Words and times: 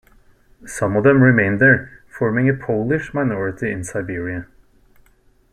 Some 0.65 0.95
of 0.95 1.03
them 1.03 1.21
remained 1.21 1.59
there, 1.59 2.01
forming 2.07 2.49
a 2.49 2.55
Polish 2.55 3.13
minority 3.13 3.71
in 3.71 3.83
Siberia. 3.83 4.47